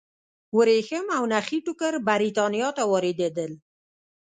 [0.57, 3.51] ورېښم او نخي ټوکر برېټانیا ته واردېدل.